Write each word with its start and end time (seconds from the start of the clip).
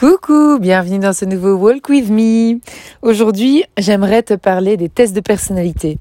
Coucou, 0.00 0.58
bienvenue 0.58 0.98
dans 0.98 1.12
ce 1.12 1.26
nouveau 1.26 1.56
Walk 1.56 1.90
With 1.90 2.08
Me. 2.08 2.58
Aujourd'hui, 3.02 3.64
j'aimerais 3.76 4.22
te 4.22 4.32
parler 4.32 4.78
des 4.78 4.88
tests 4.88 5.14
de 5.14 5.20
personnalité. 5.20 5.98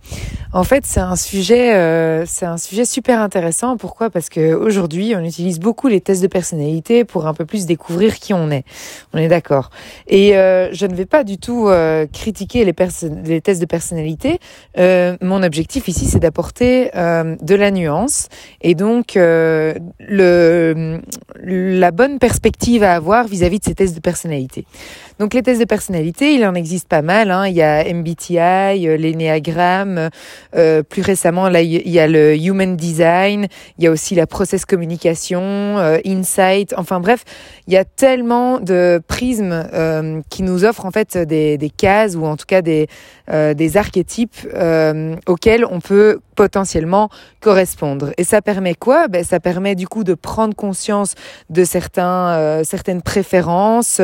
En 0.52 0.64
fait, 0.64 0.84
c'est 0.88 1.00
un 1.00 1.16
sujet, 1.16 1.76
euh, 1.76 2.26
c'est 2.26 2.48
un 2.48 2.58
sujet 2.58 2.84
super 2.84 3.20
intéressant. 3.22 3.78
Pourquoi? 3.78 4.10
Parce 4.10 4.30
que 4.30 4.56
aujourd'hui, 4.56 5.14
on 5.16 5.24
utilise 5.24 5.60
beaucoup 5.60 5.88
les 5.88 6.02
tests 6.02 6.24
de 6.24 6.28
personnalité 6.28 7.06
pour 7.06 7.28
un 7.28 7.36
peu 7.36 7.46
plus 7.46 7.68
découvrir 7.68 8.18
qui 8.18 8.34
on 8.34 8.50
est. 8.50 8.64
On 9.14 9.20
est 9.20 9.28
d'accord. 9.28 9.70
Et 10.08 10.36
euh, 10.36 10.70
je 10.74 10.88
ne 10.88 10.96
vais 10.96 11.06
pas 11.06 11.24
du 11.24 11.38
tout 11.38 11.68
euh, 11.68 12.08
critiquer 12.12 12.66
les, 12.66 12.74
les, 13.26 13.42
tests 13.42 13.62
de 13.62 13.68
personnalité. 13.68 14.40
mon 15.22 15.44
objectif 15.44 15.88
ici, 15.88 16.08
c'est 16.08 16.20
d'apporter 16.20 16.90
de 16.96 17.56
la 17.56 17.70
nuance 17.70 18.28
et 18.62 18.74
donc 18.74 19.14
le 19.16 19.80
la 21.42 21.92
bonne 21.92 22.20
perspective 22.20 22.84
à 22.84 22.96
avoir 22.96 23.28
vis-à-vis 23.28 23.58
-vis 23.58 23.60
de 23.60 23.66
ces 23.66 23.76
tests 23.76 23.96
de 23.96 24.02
personnalité. 24.02 24.66
Donc 25.20 25.34
les 25.34 25.44
tests 25.44 25.60
de 25.60 25.66
personnalité, 25.66 26.34
il 26.34 26.46
en 26.46 26.56
existe 26.56 26.88
pas 26.88 27.02
mal. 27.02 27.30
Hein. 27.30 27.46
Il 27.48 27.54
y 27.54 27.62
a 27.62 27.84
MBTI, 27.94 28.88
euh, 28.88 28.96
l'énéagramme. 28.96 30.10
Euh, 30.56 30.84
plus 30.84 31.02
récemment, 31.02 31.50
là, 31.50 31.62
il 31.62 31.90
y 31.90 32.00
a 32.00 32.08
le 32.08 32.36
Human 32.36 32.76
Design. 32.76 33.48
Il 33.78 33.84
y 33.84 33.88
a 33.88 33.92
aussi 33.92 34.16
la 34.16 34.28
Process 34.28 34.66
Communication, 34.66 35.42
euh, 35.42 35.98
Insight. 36.06 36.74
Enfin 36.78 37.00
bref, 37.00 37.24
il 37.68 37.74
y 37.74 37.78
a 37.78 37.86
tellement 37.86 38.60
de 38.60 39.02
prismes 39.08 39.68
euh, 39.74 40.22
qui 40.30 40.44
nous 40.44 40.66
offrent 40.66 40.86
en 40.86 40.92
fait 40.92 41.18
des, 41.18 41.58
des, 41.58 41.70
cases 41.70 42.16
ou 42.16 42.26
en 42.26 42.36
tout 42.36 42.46
cas 42.48 42.62
des, 42.62 42.88
euh, 43.32 43.54
des 43.54 43.78
archétypes 43.78 44.48
auxquels 45.28 45.66
on 45.66 45.80
peut 45.80 46.20
potentiellement 46.36 47.10
correspondre. 47.42 48.12
Et 48.18 48.24
ça 48.24 48.42
permet 48.42 48.76
quoi? 48.76 49.08
Ben, 49.08 49.24
Ça 49.24 49.40
permet 49.40 49.76
du 49.76 49.88
coup 49.88 50.04
de 50.04 50.14
prendre 50.14 50.56
conscience 50.56 51.16
de 51.50 51.64
certains, 51.64 52.64
certaines 52.64 53.02
préférences 53.02 54.02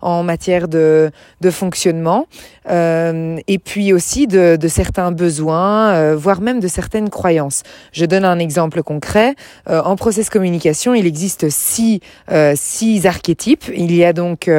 en 0.00 0.22
matière 0.22 0.68
de, 0.68 1.10
de 1.40 1.50
fonctionnement, 1.50 2.26
euh, 2.70 3.38
et 3.46 3.58
puis 3.58 3.92
aussi 3.92 4.26
de, 4.26 4.56
de 4.56 4.68
certains 4.68 5.12
besoins, 5.12 5.90
euh, 5.90 6.16
voire 6.16 6.40
même 6.40 6.60
de 6.60 6.68
certaines 6.68 7.10
croyances. 7.10 7.62
Je 7.92 8.04
donne 8.04 8.24
un 8.24 8.38
exemple 8.38 8.82
concret. 8.82 9.34
Euh, 9.68 9.80
en 9.82 9.96
process 9.96 10.30
communication, 10.30 10.94
il 10.94 11.06
existe 11.06 11.48
six, 11.50 12.00
six 12.54 13.06
archétypes. 13.06 13.64
Il 13.74 13.94
y 13.94 14.04
a 14.04 14.12
donc 14.12 14.50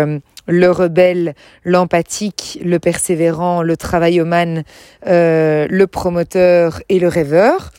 le 0.49 0.71
rebelle, 0.71 1.35
l'empathique, 1.63 2.59
le 2.63 2.79
persévérant, 2.79 3.61
le 3.61 3.77
travailloman, 3.77 4.63
euh, 5.07 5.67
le 5.69 5.87
promoteur 5.87 6.81
et 6.89 6.99
le 6.99 7.07
rêveur 7.07 7.71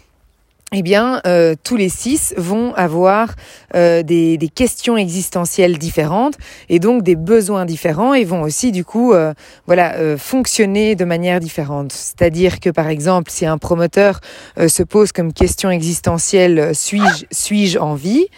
eh 0.72 0.82
bien, 0.82 1.20
euh, 1.26 1.56
tous 1.64 1.74
les 1.74 1.88
six 1.88 2.32
vont 2.36 2.72
avoir 2.74 3.34
euh, 3.74 4.04
des, 4.04 4.38
des, 4.38 4.48
questions 4.48 4.96
existentielles 4.96 5.78
différentes 5.78 6.34
et 6.68 6.78
donc 6.78 7.02
des 7.02 7.16
besoins 7.16 7.64
différents 7.64 8.14
et 8.14 8.24
vont 8.24 8.42
aussi 8.42 8.70
du 8.70 8.84
coup, 8.84 9.12
euh, 9.12 9.34
voilà, 9.66 10.16
fonctionner 10.16 10.94
de 10.94 11.04
manière 11.04 11.40
différente. 11.40 11.92
C'est-à-dire 11.92 12.60
que 12.60 12.70
par 12.70 12.86
exemple, 12.88 13.32
si 13.32 13.46
un 13.46 13.58
promoteur 13.58 14.20
se 14.56 14.82
pose 14.84 15.10
comme 15.10 15.32
question 15.32 15.70
existentielle 15.70 16.74
suis-je 16.74 17.24
suis-je 17.32 17.78
en 17.78 17.94
vie? 17.94 18.28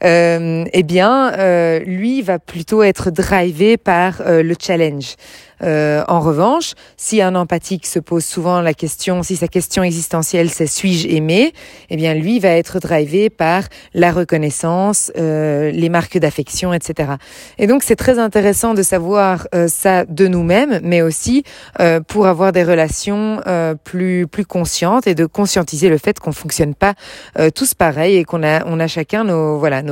eh 0.02 0.84
bien, 0.84 1.80
lui 1.80 2.22
va 2.22 2.40
plutôt 2.40 2.84
être 2.84 3.12
drivé 3.12 3.78
par 3.78 4.22
le 4.26 4.56
challenge. 4.60 5.16
Euh, 5.64 6.04
en 6.08 6.20
revanche, 6.20 6.74
si 6.98 7.22
un 7.22 7.36
empathique 7.36 7.86
se 7.86 8.00
pose 8.00 8.26
souvent 8.26 8.62
la 8.62 8.74
question, 8.74 9.24
si 9.24 9.36
sa 9.36 9.48
question 9.48 9.84
existentielle 9.84 10.50
c'est 10.50 10.68
suis-je 10.68 11.08
aimé, 11.08 11.54
eh 11.90 11.98
bien 11.98 12.14
lui 12.14 12.40
va 12.40 12.50
être 12.50 12.80
drivé 12.80 13.30
par 13.30 13.64
la 13.94 14.12
reconnaissance, 14.12 15.12
euh, 15.18 15.72
les 15.72 15.90
marques 15.90 16.18
d'affection, 16.18 16.74
etc. 16.74 17.14
Et 17.58 17.68
donc 17.68 17.84
c'est 17.84 17.96
très 17.96 18.18
intéressant 18.18 18.74
de 18.74 18.82
savoir 18.82 19.48
euh, 19.54 19.68
ça 19.68 20.06
de 20.06 20.28
nous-mêmes, 20.28 20.80
mais 20.84 21.02
aussi 21.02 21.44
pour 22.08 22.28
avoir 22.28 22.52
des 22.52 22.64
relations 22.64 23.42
plus 23.84 24.28
plus 24.28 24.46
conscientes 24.46 25.08
et 25.08 25.16
de 25.16 25.26
conscientiser 25.26 25.90
le 25.90 25.98
fait 25.98 26.20
qu'on 26.20 26.32
fonctionne 26.32 26.76
pas 26.76 26.94
tous 27.56 27.74
pareil 27.74 28.18
et 28.18 28.24
qu'on 28.24 28.44
a 28.44 28.66
on 28.66 28.80
a 28.80 28.88
chacun 28.88 29.24
nos 29.24 29.58
voilà 29.58 29.82
nos 29.82 29.91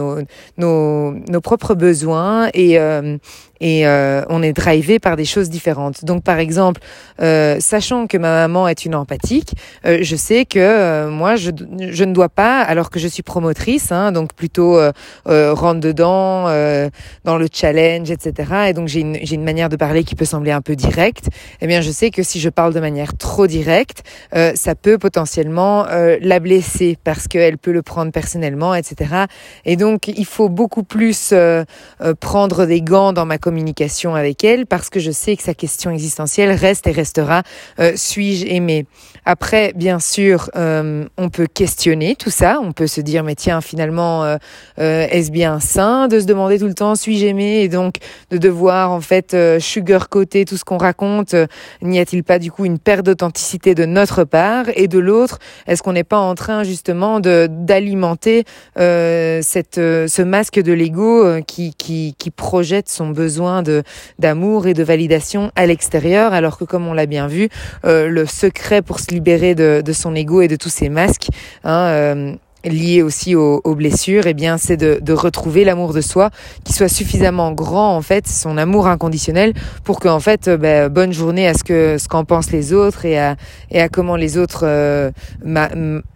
nos, 0.58 1.40
propres 1.42 1.76
besoins 1.76 2.50
et 2.54 2.78
et 3.62 3.86
on 4.30 4.42
est 4.42 4.54
drivé 4.54 5.00
par 5.00 5.16
des 5.16 5.26
choses 5.26 5.50
différentes 5.50 5.70
donc 6.04 6.24
par 6.24 6.40
exemple, 6.40 6.82
euh, 7.22 7.58
sachant 7.60 8.08
que 8.08 8.18
ma 8.18 8.32
maman 8.32 8.68
est 8.68 8.86
une 8.86 8.96
empathique, 8.96 9.54
euh, 9.86 10.00
je 10.02 10.16
sais 10.16 10.46
que 10.46 10.60
euh, 10.60 11.10
moi 11.10 11.36
je, 11.36 11.52
je, 11.80 12.04
ne 12.04 12.14
dois 12.14 12.30
pas, 12.30 12.62
alors 12.62 12.90
que 12.90 13.00
je 13.00 13.08
suis 13.08 13.24
promotrice, 13.24 13.92
hein, 13.92 14.12
donc 14.12 14.34
plutôt 14.34 14.80
rentrer 15.26 15.70
dedans 15.80 16.46
dans 17.26 17.38
le 17.38 17.48
challenge, 17.52 18.10
etc. 18.10 18.70
Et 18.70 18.74
donc 18.74 18.88
j'ai 18.88 19.02
une, 19.02 19.18
j'ai 19.22 19.36
une 19.36 19.44
manière 19.44 19.70
de 19.70 19.76
parler 19.76 20.04
qui 20.04 20.16
peut 20.16 20.26
sembler 20.26 20.52
un 20.52 20.62
peu 20.62 20.76
directe. 20.76 21.28
Eh 21.62 21.68
bien, 21.68 21.82
je 21.82 21.92
sais 21.92 22.10
que 22.10 22.24
si 22.24 22.40
je 22.40 22.50
parle 22.50 22.74
de 22.74 22.80
manière 22.80 23.16
trop 23.16 23.46
directe, 23.46 24.02
ça 24.56 24.74
peut 24.74 24.98
potentiellement 24.98 25.86
la 25.86 26.40
blesser 26.40 26.98
parce 27.04 27.28
qu'elle 27.28 27.60
peut 27.60 27.72
le 27.72 27.84
prendre 27.84 28.12
personnellement, 28.12 28.74
etc. 28.74 29.26
Et 29.66 29.76
donc 29.76 30.08
il 30.08 30.26
faut 30.26 30.50
beaucoup 30.50 30.84
plus 30.84 31.34
prendre 32.20 32.66
des 32.66 32.82
gants 32.82 33.14
dans 33.14 33.26
ma 33.26 33.38
avec 34.16 34.44
elle 34.44 34.66
parce 34.66 34.90
que 34.90 35.00
je 35.00 35.12
sais 35.12 35.36
que 35.36 35.44
sa 35.44 35.54
question 35.54 35.92
existentielle 35.92 36.52
reste 36.52 36.88
et 36.88 36.92
restera 36.92 37.44
euh, 37.80 37.94
suis-je 37.96 38.46
aimé? 38.46 38.86
Après, 39.26 39.74
bien 39.76 40.00
sûr, 40.00 40.50
euh, 40.56 41.06
on 41.18 41.30
peut 41.30 41.48
questionner 41.48 42.16
tout 42.16 42.30
ça. 42.30 42.60
On 42.62 42.72
peut 42.72 42.88
se 42.88 43.02
dire 43.02 43.24
mais 43.24 43.36
tiens, 43.36 43.62
finalement, 43.62 44.24
euh, 44.24 44.38
est-ce 44.78 45.32
bien 45.32 45.60
sain 45.60 46.08
de 46.08 46.20
se 46.20 46.26
demander 46.26 46.60
tout 46.60 46.68
le 46.68 46.74
temps 46.74 46.96
suis-je 46.96 47.26
aimé? 47.26 47.62
Et 47.62 47.70
donc 47.70 47.96
de 48.32 48.38
devoir 48.38 48.92
en 48.92 49.02
fait 49.02 49.36
sugar-coater 49.60 50.46
tout 50.46 50.58
ce 50.58 50.64
qu'on 50.64 50.78
raconte 50.78 51.36
N'y 51.82 52.00
a-t-il 52.00 52.24
pas 52.24 52.40
du 52.40 52.52
coup 52.52 52.66
une 52.66 52.80
perte 52.80 53.06
d'authenticité 53.06 53.76
de 53.76 53.86
notre 53.86 54.24
part? 54.24 54.66
Et 54.76 54.88
de 54.88 55.00
l'autre 55.00 55.40
Est-ce 55.68 55.84
qu'on 55.84 55.94
n'est 55.94 56.04
pas 56.04 56.18
en 56.18 56.36
train 56.36 56.64
justement 56.64 57.20
de 57.20 57.48
d'alimenter 57.50 58.46
cette 58.76 59.76
ce 59.76 60.22
masque 60.22 60.60
de 60.60 60.74
l'ego 60.74 61.42
qui 61.46 61.74
qui 61.74 62.32
projette 62.32 62.90
son 62.90 63.10
besoin 63.10 63.39
de 63.40 63.84
d'amour 64.20 64.68
et 64.68 64.74
de 64.74 64.84
validation 64.84 65.52
à 65.56 65.66
l'extérieur, 65.66 66.34
alors 66.34 66.58
que 66.58 66.66
comme 66.66 66.88
on 66.88 66.94
l'a 66.94 67.06
bien 67.06 67.28
vu, 67.28 67.50
euh, 67.86 68.10
le 68.10 68.26
secret 68.26 68.82
pour 68.82 69.00
se 69.00 69.12
libérer 69.12 69.56
de, 69.56 69.94
son 69.94 70.14
ego 70.16 70.42
et 70.42 70.48
de 70.48 70.56
tous 70.56 70.70
ces 70.70 70.90
masques, 70.90 71.30
hein, 71.64 71.88
euh, 71.88 72.34
liés 72.66 73.02
aussi 73.02 73.36
aux, 73.36 73.62
blessures, 73.76 74.28
eh 74.28 74.34
bien, 74.34 74.58
c'est 74.58 74.76
de, 74.78 75.14
retrouver 75.14 75.64
l'amour 75.64 75.94
de 75.94 76.02
soi 76.02 76.30
qui 76.66 76.74
soit 76.74 76.90
suffisamment 76.90 77.52
grand 77.54 77.96
en 77.96 78.02
fait, 78.02 78.28
son 78.28 78.58
amour 78.58 78.88
inconditionnel, 78.88 79.54
pour 79.84 80.00
qu'en 80.00 80.20
fait, 80.20 80.48
euh, 80.48 80.58
ben, 80.58 80.90
bonne 80.90 81.14
journée 81.14 81.48
à 81.48 81.54
ce 81.54 81.64
que 81.64 81.98
ce 81.98 82.08
qu'en 82.08 82.26
pensent 82.26 82.52
les 82.52 82.74
autres 82.74 83.06
et 83.06 83.18
à 83.18 83.38
et 83.72 83.80
à 83.82 83.88
comment 83.90 84.18
les 84.18 84.38
autres 84.38 84.66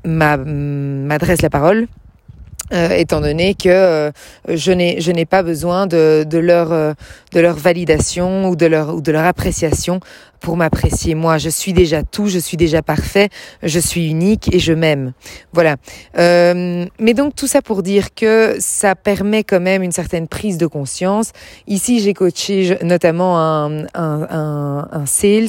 m'adressent 0.06 1.42
la 1.42 1.50
parole. 1.50 1.88
Euh, 2.72 2.90
étant 2.92 3.20
donné 3.20 3.56
que 3.56 3.68
euh, 3.68 4.12
je 4.48 4.72
n'ai 5.12 5.26
pas 5.26 5.44
besoin 5.44 5.86
de, 5.86 6.26
de 6.28 6.38
leur 6.38 6.72
euh, 6.72 6.94
de 7.34 7.42
leur 7.42 7.56
validation 7.58 8.48
ou 8.48 8.56
de 8.56 8.66
leur 8.66 8.96
ou 8.96 9.02
de 9.02 9.12
leur 9.12 9.26
appréciation 9.26 10.00
pour 10.44 10.58
m'apprécier 10.58 11.16
moi. 11.16 11.40
Je 11.40 11.50
suis 11.50 11.74
déjà 11.74 12.04
tout, 12.04 12.28
je 12.28 12.38
suis 12.38 12.58
déjà 12.58 12.84
parfait, 12.84 13.30
je 13.64 13.80
suis 13.80 14.10
unique 14.10 14.54
et 14.54 14.60
je 14.60 14.74
m'aime. 14.74 15.14
Voilà. 15.54 15.78
Euh, 16.20 16.86
mais 17.00 17.14
donc 17.14 17.34
tout 17.36 17.48
ça 17.48 17.62
pour 17.62 17.82
dire 17.82 18.14
que 18.14 18.58
ça 18.60 18.94
permet 18.94 19.44
quand 19.46 19.62
même 19.62 19.82
une 19.82 19.94
certaine 19.94 20.28
prise 20.28 20.58
de 20.58 20.68
conscience. 20.68 21.32
Ici, 21.68 22.02
j'ai 22.02 22.14
coaché 22.14 22.78
notamment 22.84 23.40
un, 23.40 25.06
sales 25.06 25.48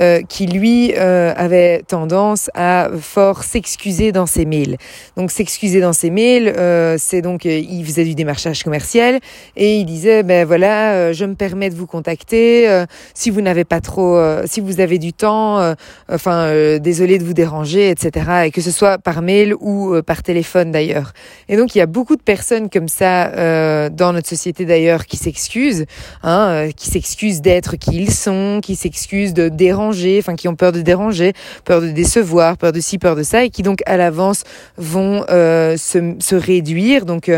euh, 0.00 0.22
qui 0.22 0.46
lui 0.46 0.94
euh, 0.96 1.32
avait 1.36 1.82
tendance 1.82 2.48
à 2.54 2.90
fort 3.00 3.42
s'excuser 3.42 4.12
dans 4.12 4.26
ses 4.26 4.44
mails. 4.44 4.76
Donc 5.16 5.32
s'excuser 5.32 5.80
dans 5.80 5.92
ses 5.92 6.10
mails, 6.10 6.54
c'est 6.98 7.22
donc 7.22 7.44
il 7.44 7.84
faisait 7.84 8.04
du 8.04 8.14
démarchage 8.14 8.62
commercial 8.62 9.18
et 9.56 9.78
il 9.78 9.84
disait 9.84 10.22
ben 10.22 10.46
voilà, 10.46 11.12
je 11.12 11.24
me 11.24 11.34
permets 11.34 11.70
de 11.70 11.74
vous 11.74 11.88
contacter 11.88 12.84
si 13.14 13.30
vous 13.30 13.40
n'avez 13.40 13.64
pas 13.64 13.80
trop 13.80 14.27
euh, 14.28 14.42
si 14.46 14.60
vous 14.60 14.80
avez 14.80 14.98
du 14.98 15.12
temps, 15.12 15.58
euh, 15.58 15.74
enfin, 16.10 16.44
euh, 16.44 16.78
désolé 16.78 17.18
de 17.18 17.24
vous 17.24 17.34
déranger, 17.34 17.90
etc. 17.90 18.44
Et 18.46 18.50
que 18.50 18.60
ce 18.60 18.70
soit 18.70 18.98
par 18.98 19.22
mail 19.22 19.54
ou 19.60 19.94
par 20.02 20.22
téléphone 20.22 20.70
d'ailleurs. 20.70 21.12
Et 21.48 21.56
donc 21.56 21.74
il 21.74 21.78
y 21.78 21.80
a 21.80 21.86
beaucoup 21.86 22.16
de 22.16 22.22
personnes 22.22 22.68
comme 22.70 22.88
ça 22.88 23.88
dans 23.90 24.12
notre 24.12 24.28
société 24.28 24.64
d'ailleurs 24.64 25.06
qui 25.06 25.16
s'excusent, 25.16 25.86
hein, 26.22 26.68
qui 26.76 26.88
s'excusent 26.88 27.40
d'être 27.40 27.76
qui 27.76 27.96
ils 27.96 28.12
sont, 28.12 28.60
qui 28.62 28.76
s'excusent 28.76 29.34
de 29.34 29.48
déranger, 29.48 30.18
enfin 30.20 30.36
qui 30.36 30.48
ont 30.48 30.56
peur 30.56 30.72
de 30.72 30.80
déranger, 30.80 31.32
peur 31.64 31.80
de 31.80 31.88
décevoir, 31.88 32.56
peur 32.56 32.72
de 32.72 32.80
ci, 32.80 32.98
peur 32.98 33.16
de 33.16 33.22
ça, 33.22 33.44
et 33.44 33.50
qui 33.50 33.62
donc 33.62 33.80
à 33.86 33.96
l'avance 33.96 34.44
vont 34.76 35.24
se, 35.28 36.34
réduire. 36.34 37.04
Donc 37.04 37.30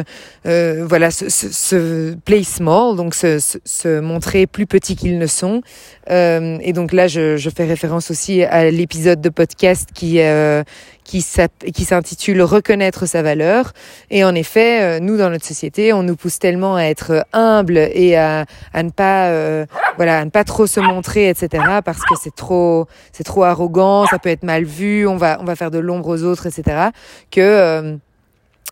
voilà, 0.45 1.11
se, 1.11 2.15
play 2.25 2.43
small, 2.43 2.97
donc 2.97 3.15
se, 3.15 4.01
montrer 4.01 4.47
plus 4.47 4.67
petit 4.67 4.97
qu'ils 4.97 5.19
ne 5.19 5.27
sont. 5.27 5.63
et 6.09 6.73
donc 6.73 6.80
donc 6.81 6.95
là, 6.95 7.09
je, 7.09 7.37
je, 7.37 7.51
fais 7.51 7.67
référence 7.67 8.11
aussi 8.11 8.43
à 8.43 8.71
l'épisode 8.71 9.21
de 9.21 9.29
podcast 9.29 9.91
qui 9.93 10.23
euh, 10.23 10.63
qui 11.05 11.21
s'intitule 11.21 12.41
Reconnaître 12.41 13.05
sa 13.05 13.21
valeur. 13.21 13.73
Et 14.11 14.25
en 14.25 14.35
effet, 14.35 14.81
euh, 14.81 14.99
nous 14.99 15.19
dans 15.19 15.29
notre 15.29 15.45
société, 15.45 15.93
on 15.93 16.03
nous 16.03 16.17
pousse 16.17 16.39
tellement 16.39 16.77
à 16.77 16.85
être 16.85 17.27
humble 17.35 17.77
et 17.77 18.17
à, 18.17 18.47
à 18.73 18.83
ne 18.83 18.89
pas 18.89 19.27
euh, 19.27 19.67
voilà 19.97 20.21
à 20.21 20.25
ne 20.25 20.31
pas 20.31 20.45
trop 20.45 20.67
se 20.67 20.81
montrer, 20.81 21.29
etc. 21.29 21.63
Parce 21.85 22.01
que 22.01 22.15
c'est 22.19 22.35
trop 22.35 22.87
c'est 23.13 23.25
trop 23.25 23.45
arrogant, 23.45 24.07
ça 24.07 24.19
peut 24.19 24.31
être 24.31 24.45
mal 24.45 24.65
vu, 24.65 25.07
on 25.07 25.19
va 25.19 25.37
on 25.39 25.45
va 25.45 25.57
faire 25.57 25.71
de 25.71 25.79
l'ombre 25.79 26.09
aux 26.09 26.23
autres, 26.23 26.47
etc. 26.47 26.89
Que 27.31 27.99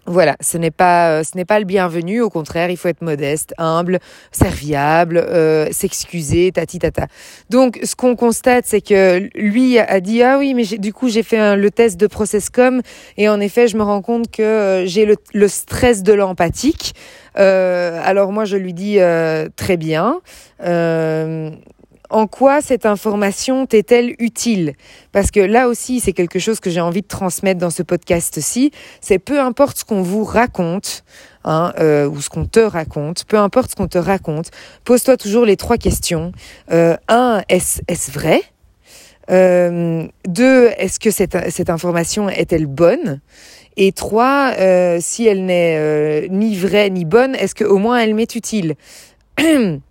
voilà, 0.09 0.37
ce 0.41 0.57
n'est 0.57 0.71
pas 0.71 1.11
euh, 1.11 1.23
ce 1.23 1.37
n'est 1.37 1.45
pas 1.45 1.59
le 1.59 1.65
bienvenu. 1.65 2.21
Au 2.23 2.31
contraire, 2.31 2.71
il 2.71 2.77
faut 2.77 2.89
être 2.89 3.03
modeste, 3.03 3.55
humble, 3.59 3.99
serviable, 4.33 5.19
euh, 5.19 5.69
s'excuser, 5.71 6.51
tati 6.53 6.79
tata. 6.79 7.07
Donc, 7.51 7.79
ce 7.83 7.95
qu'on 7.95 8.17
constate, 8.17 8.65
c'est 8.67 8.81
que 8.81 9.29
lui 9.35 9.79
a 9.79 10.01
dit 10.01 10.23
ah 10.23 10.39
oui, 10.39 10.55
mais 10.55 10.65
du 10.65 10.93
coup 10.93 11.09
j'ai 11.09 11.23
fait 11.23 11.57
le 11.57 11.71
test 11.71 11.99
de 11.99 12.07
processcom 12.07 12.81
et 13.17 13.29
en 13.29 13.39
effet, 13.41 13.69
je 13.69 13.77
me 13.77 13.83
rends 13.83 14.03
compte 14.03 14.31
que 14.31 14.43
euh, 14.43 14.87
j'ai 14.87 15.05
le, 15.05 15.17
le, 15.35 15.49
stress 15.49 16.03
de 16.03 16.13
l'empathique. 16.13 16.95
Euh, 17.39 18.01
alors 18.03 18.33
moi, 18.33 18.45
je 18.45 18.57
lui 18.57 18.73
dis 18.73 18.99
très 19.57 19.77
bien 19.77 20.21
en 22.11 22.27
quoi 22.27 22.61
cette 22.61 22.87
information 22.87 23.67
t'est-elle 23.67 24.15
utile? 24.19 24.75
Parce 25.13 25.31
que 25.31 25.41
là 25.41 25.69
aussi, 25.69 26.01
c'est 26.01 26.13
quelque 26.13 26.39
chose 26.39 26.61
que 26.61 26.71
j'ai 26.71 26.81
envie 26.81 27.03
de 27.03 27.07
transmettre 27.07 27.61
dans 27.61 27.71
ce 27.71 27.83
podcast-ci. 27.83 28.71
C'est 29.01 29.19
peu 29.19 29.41
importe 29.41 29.79
ce 29.79 29.85
qu'on 29.85 30.03
vous 30.03 30.25
raconte, 30.25 31.05
hein, 31.45 31.73
euh, 31.79 32.09
ou 32.09 32.21
ce 32.21 32.31
qu'on 32.31 32.47
te 32.47 32.61
raconte, 32.61 33.25
peu 33.27 33.39
importe 33.39 33.73
ce 33.73 33.77
qu'on 33.77 33.89
te 33.89 33.99
raconte, 33.99 34.51
pose-toi 34.85 35.17
toujours 35.17 35.45
les 35.45 35.57
trois 35.57 35.77
questions. 35.77 36.33
Euh, 36.73 36.97
un, 37.09 37.43
est-ce 37.49 38.11
vrai? 38.11 38.43
Euh, 39.31 40.07
Deux, 40.27 40.71
est-ce 40.79 40.99
que 40.99 41.11
cette, 41.11 41.51
cette 41.51 41.69
information 41.69 42.31
est-elle 42.31 42.67
bonne? 42.67 43.21
Et 43.77 43.93
trois, 43.93 44.55
si 44.99 45.27
elle 45.27 45.45
n'est 45.45 46.29
ni 46.31 46.57
vraie 46.57 46.91
ni 46.91 47.05
bonne, 47.05 47.37
est-ce 47.37 47.55
qu'au 47.55 47.79
moins 47.79 47.99
elle 47.99 48.15
m'est 48.15 48.35
utile? 48.35 48.75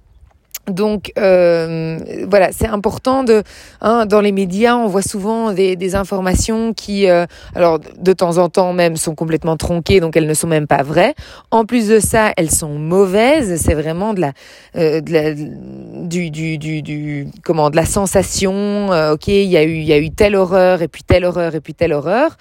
Donc 0.70 1.14
euh, 1.18 1.98
voilà, 2.30 2.50
c'est 2.52 2.68
important 2.68 3.24
de 3.24 3.42
hein, 3.80 4.06
dans 4.06 4.20
les 4.20 4.34
médias, 4.34 4.76
on 4.76 4.88
voit 4.88 5.02
souvent 5.02 5.54
des, 5.54 5.78
des 5.78 5.96
informations 5.96 6.74
qui, 6.74 7.08
euh, 7.08 7.26
alors 7.56 7.80
de 7.80 8.14
temps 8.14 8.38
en 8.38 8.50
temps 8.50 8.74
même, 8.74 8.98
sont 8.98 9.16
complètement 9.16 9.56
tronquées, 9.56 10.02
donc 10.02 10.18
elles 10.18 10.28
ne 10.28 10.34
sont 10.34 10.48
même 10.48 10.68
pas 10.68 10.84
vraies. 10.84 11.16
En 11.52 11.64
plus 11.64 11.88
de 11.88 12.00
ça, 12.00 12.34
elles 12.36 12.52
sont 12.52 12.78
mauvaises. 12.78 13.62
C'est 13.62 13.76
vraiment 13.76 14.14
de 14.14 14.20
la, 14.20 14.34
euh, 14.76 15.00
de 15.00 15.14
la 15.14 15.34
du, 15.34 16.32
du, 16.32 16.58
du, 16.58 16.82
du, 16.82 17.28
comment, 17.46 17.70
de 17.70 17.78
la 17.78 17.86
sensation. 17.86 18.92
Euh, 18.92 19.14
ok, 19.14 19.30
il 19.30 19.46
y 19.46 19.56
a 19.56 19.64
eu 19.64 19.76
il 19.76 19.86
y 19.86 19.94
a 19.94 20.00
eu 20.00 20.12
telle 20.12 20.36
horreur 20.36 20.82
et 20.82 20.90
puis 20.90 21.04
telle 21.04 21.24
horreur 21.24 21.56
et 21.56 21.62
puis 21.62 21.76
telle 21.76 21.94
horreur. 21.94 22.36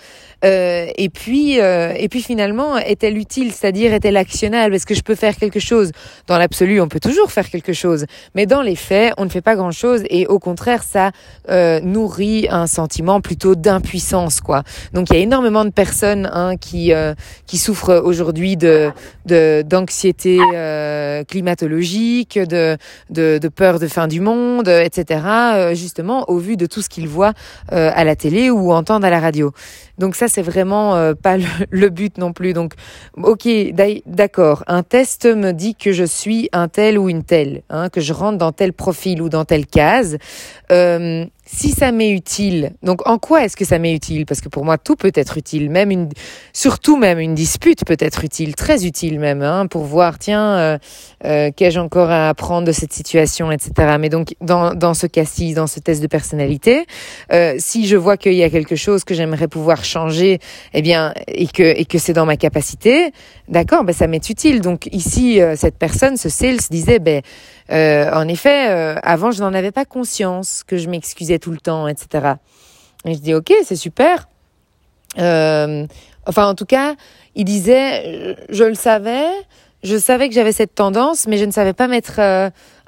Euh, 0.45 0.87
et 0.97 1.09
puis 1.11 1.59
et 1.59 2.09
puis 2.11 2.23
finalement, 2.23 2.77
est-elle 2.77 3.17
utile? 3.19 3.53
C'est-à-dire 3.53 3.93
est-elle 3.93 4.17
actionnable? 4.17 4.75
Est-ce 4.75 4.87
que 4.87 4.95
je 4.95 5.03
peux 5.03 5.15
faire 5.15 5.37
quelque 5.37 5.61
chose? 5.61 5.93
Dans 6.27 6.39
l'absolu, 6.39 6.81
on 6.81 6.89
peut 6.89 7.01
toujours 7.01 7.31
faire 7.31 7.49
quelque 7.49 7.73
chose. 7.73 8.05
Mais 8.35 8.47
dans 8.47 8.63
les 8.63 8.77
faits, 8.77 9.15
on 9.17 9.25
ne 9.25 9.31
fait 9.31 9.41
pas 9.41 9.57
grand-chose 9.57 10.03
et 10.11 10.27
au 10.27 10.39
contraire, 10.39 10.83
ça 10.83 11.11
euh, 11.51 11.81
nourrit 11.81 12.47
un 12.51 12.67
sentiment 12.67 13.21
plutôt 13.21 13.55
d'impuissance, 13.55 14.41
quoi. 14.41 14.63
Donc 14.93 15.11
il 15.11 15.17
y 15.17 15.19
a 15.19 15.23
énormément 15.23 15.65
de 15.65 15.71
personnes 15.71 16.29
hein, 16.33 16.57
qui 16.57 16.93
euh, 16.93 17.15
qui 17.47 17.59
souffrent 17.59 18.03
aujourd'hui 18.05 18.57
de 18.57 18.93
d'anxiété 19.27 20.39
euh, 20.55 21.25
climatologique, 21.25 22.39
de, 22.39 22.77
de, 23.11 23.39
de 23.39 23.49
peur 23.49 23.79
de 23.79 23.89
fin 23.89 24.07
du 24.07 24.21
monde, 24.21 24.69
etc. 24.69 25.21
Euh, 25.27 25.75
justement 25.75 26.29
au 26.31 26.39
vu 26.39 26.57
de 26.57 26.67
tout 26.67 26.83
ce 26.83 26.89
qu'ils 26.89 27.09
voient 27.09 27.33
à 27.71 28.05
la 28.05 28.17
télé 28.17 28.51
ou 28.51 28.73
entendent 28.73 29.05
à 29.05 29.11
la 29.11 29.21
radio. 29.21 29.53
Donc 29.99 30.15
ça, 30.15 30.29
c'est 30.29 30.43
vraiment 30.43 31.15
pas 31.15 31.37
le, 31.71 31.89
but 31.89 32.19
non 32.19 32.33
plus. 32.33 32.53
Donc, 32.53 32.75
ok, 33.17 33.49
d'accord. 34.07 34.63
Un 34.67 34.83
test 34.83 35.27
me 35.27 35.53
dit 35.53 35.75
que 35.75 35.93
je 35.93 36.05
suis 36.05 36.49
un 36.53 36.69
tel 36.69 36.99
ou 36.99 37.09
une 37.09 37.23
telle, 37.23 37.63
hein, 37.71 37.89
que 37.89 38.01
je 38.01 38.06
rentre 38.13 38.39
dans 38.39 38.53
tel 38.53 38.73
profil 38.73 39.23
ou 39.23 39.29
dans 39.29 39.45
telle 39.45 39.67
case. 39.67 40.19
Euh, 40.71 41.25
si 41.49 41.71
ça 41.71 41.93
m'est 41.93 42.11
utile, 42.11 42.73
donc 42.83 43.09
en 43.09 43.19
quoi 43.19 43.45
est-ce 43.45 43.57
que 43.57 43.65
ça 43.65 43.79
m'est 43.79 43.95
utile? 43.95 44.27
Parce 44.27 44.41
que 44.41 44.49
pour 44.49 44.65
moi, 44.65 44.79
tout 44.79 44.97
peut 44.97 45.13
être 45.15 45.39
utile, 45.39 45.71
même 45.71 45.93
une, 45.93 46.09
surtout 46.53 46.97
même 46.97 47.21
une 47.21 47.37
dispute 47.37 47.85
peut 47.85 47.97
être 48.01 48.25
utile, 48.25 48.57
très 48.57 48.85
utile 48.85 49.21
même, 49.21 49.43
hein, 49.43 49.69
pour 49.69 49.85
voir, 49.85 50.19
tiens, 50.19 50.57
euh, 50.57 50.79
euh, 51.25 51.51
qu'ai-je 51.55 51.79
encore 51.79 52.11
à 52.11 52.29
apprendre 52.29 52.67
de 52.67 52.73
cette 52.73 52.93
situation, 52.93 53.53
etc. 53.53 53.97
Mais 54.01 54.09
donc, 54.09 54.35
dans, 54.41 54.75
dans 54.75 54.93
ce 54.93 55.07
cas-ci, 55.07 55.55
dans 55.55 55.69
ce 55.69 55.79
test 55.79 56.03
de 56.03 56.09
personnalité, 56.09 56.85
euh, 57.33 57.55
si 57.59 57.87
je 57.87 57.97
vois 57.97 58.17
qu'il 58.17 58.35
y 58.35 58.43
a 58.43 58.51
quelque 58.51 58.75
chose 58.75 59.05
que 59.05 59.15
j'aimerais 59.15 59.49
pouvoir 59.49 59.85
changer, 59.85 60.41
eh 60.75 60.83
bien, 60.83 61.15
et 61.29 61.47
que, 61.47 61.63
et 61.63 61.85
que 61.85 61.99
c'est 61.99 62.13
dans 62.13 62.27
ma 62.27 62.37
capacité, 62.37 63.13
d'accord, 63.49 63.85
ben 63.85 63.93
ça 63.93 64.09
m'est 64.09 64.29
utile. 64.29 64.61
Donc 64.61 64.89
ici, 64.91 65.41
euh, 65.41 65.55
cette 65.57 65.79
personne, 65.79 66.17
ce 66.17 66.29
sales, 66.29 66.59
disait, 66.71 66.99
ben, 66.99 67.23
euh, 67.71 68.11
en 68.13 68.29
effet, 68.29 68.71
euh, 68.71 68.95
avant, 69.03 69.31
je 69.31 69.43
n'en 69.43 69.53
avais 69.53 69.73
pas 69.73 69.85
conscience 69.85 70.63
que 70.67 70.77
je 70.77 70.89
m'excusais 70.89 71.36
tout 71.39 71.51
le 71.51 71.59
temps, 71.59 71.89
etc. 71.89 72.35
Et 73.05 73.15
je 73.15 73.21
dis, 73.21 73.35
ok, 73.35 73.53
c'est 73.65 73.77
super. 73.77 74.29
Euh, 75.19 75.87
enfin, 76.27 76.49
en 76.49 76.55
tout 76.55 76.67
cas, 76.67 76.95
il 77.35 77.45
disait, 77.45 78.37
je 78.49 78.65
le 78.65 78.75
savais, 78.75 79.29
je 79.83 79.97
savais 79.97 80.29
que 80.29 80.35
j'avais 80.35 80.53
cette 80.53 80.75
tendance, 80.75 81.27
mais 81.27 81.39
je 81.39 81.45
ne 81.45 81.53
savais 81.53 81.73
pas 81.73 81.89
mettre 81.89 82.21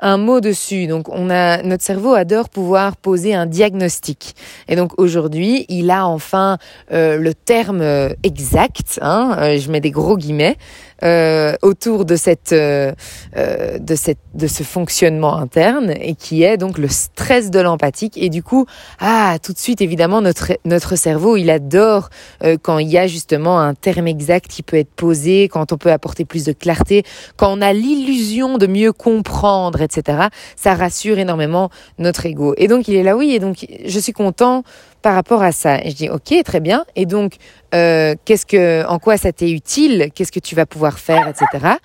un 0.00 0.16
mot 0.16 0.40
dessus. 0.40 0.86
Donc, 0.86 1.08
on 1.08 1.30
a 1.30 1.62
notre 1.62 1.84
cerveau 1.84 2.14
adore 2.14 2.48
pouvoir 2.48 2.96
poser 2.96 3.34
un 3.34 3.46
diagnostic. 3.46 4.34
Et 4.68 4.76
donc 4.76 4.92
aujourd'hui, 4.98 5.66
il 5.68 5.90
a 5.90 6.06
enfin 6.06 6.58
le 6.90 7.32
terme 7.32 7.82
exact. 8.22 8.98
Hein, 9.02 9.56
je 9.56 9.70
mets 9.70 9.80
des 9.80 9.90
gros 9.90 10.16
guillemets 10.16 10.56
euh, 11.04 11.54
autour 11.62 12.04
de 12.04 12.16
cette, 12.16 12.52
euh, 12.52 12.92
euh, 13.36 13.78
de 13.78 13.94
cette, 13.94 14.18
de 14.34 14.46
ce 14.46 14.62
fonctionnement 14.62 15.36
interne 15.36 15.90
et 15.90 16.14
qui 16.14 16.42
est 16.42 16.56
donc 16.56 16.78
le 16.78 16.88
stress 16.88 17.50
de 17.50 17.60
l'empathique. 17.60 18.14
Et 18.16 18.30
du 18.30 18.42
coup, 18.42 18.66
ah, 18.98 19.36
tout 19.42 19.52
de 19.52 19.58
suite, 19.58 19.80
évidemment, 19.80 20.20
notre 20.20 20.52
notre 20.64 20.96
cerveau, 20.96 21.36
il 21.36 21.50
adore 21.50 22.10
euh, 22.42 22.56
quand 22.60 22.78
il 22.78 22.88
y 22.88 22.98
a 22.98 23.06
justement 23.06 23.60
un 23.60 23.74
terme 23.74 24.08
exact 24.08 24.48
qui 24.48 24.62
peut 24.62 24.76
être 24.76 24.90
posé, 24.90 25.48
quand 25.48 25.72
on 25.72 25.76
peut 25.76 25.92
apporter 25.92 26.24
plus 26.24 26.44
de 26.44 26.52
clarté, 26.52 27.04
quand 27.36 27.56
on 27.56 27.60
a 27.60 27.72
l'illusion 27.72 28.58
de 28.58 28.66
mieux 28.66 28.92
comprendre, 28.92 29.80
etc. 29.88 30.28
Ça 30.56 30.74
rassure 30.74 31.18
énormément 31.18 31.70
notre 31.98 32.26
ego. 32.26 32.54
Et 32.56 32.68
donc 32.68 32.88
il 32.88 32.94
est 32.94 33.02
là, 33.02 33.16
oui. 33.16 33.32
Et 33.32 33.38
donc 33.38 33.66
je 33.84 33.98
suis 33.98 34.12
content 34.12 34.62
par 35.02 35.14
rapport 35.14 35.42
à 35.42 35.52
ça. 35.52 35.80
Et 35.82 35.90
je 35.90 35.96
dis 35.96 36.10
ok, 36.10 36.42
très 36.44 36.60
bien. 36.60 36.84
Et 36.96 37.06
donc 37.06 37.38
euh, 37.74 38.14
qu'est-ce 38.24 38.46
que, 38.46 38.86
en 38.86 38.98
quoi 38.98 39.16
ça 39.16 39.32
t'est 39.32 39.50
utile? 39.50 40.08
Qu'est-ce 40.14 40.32
que 40.32 40.40
tu 40.40 40.54
vas 40.54 40.66
pouvoir 40.66 40.98
faire, 40.98 41.28
etc. 41.28 41.76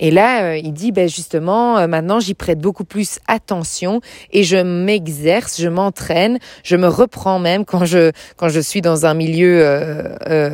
Et 0.00 0.10
là, 0.10 0.42
euh, 0.42 0.56
il 0.56 0.72
dit, 0.72 0.90
ben 0.90 1.08
justement, 1.08 1.78
euh, 1.78 1.86
maintenant, 1.86 2.18
j'y 2.18 2.34
prête 2.34 2.58
beaucoup 2.58 2.84
plus 2.84 3.20
attention 3.28 4.00
et 4.32 4.42
je 4.42 4.56
m'exerce, 4.56 5.60
je 5.60 5.68
m'entraîne, 5.68 6.38
je 6.64 6.74
me 6.74 6.88
reprends 6.88 7.38
même 7.38 7.64
quand 7.64 7.84
je 7.84 8.10
quand 8.36 8.48
je 8.48 8.58
suis 8.58 8.80
dans 8.80 9.06
un 9.06 9.14
milieu 9.14 9.64